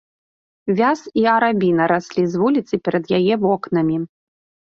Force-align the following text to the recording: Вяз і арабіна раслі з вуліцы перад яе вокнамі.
Вяз 0.77 0.99
і 1.23 1.27
арабіна 1.33 1.83
раслі 1.93 2.23
з 2.33 2.41
вуліцы 2.45 2.73
перад 2.89 3.05
яе 3.19 3.35
вокнамі. 3.45 3.97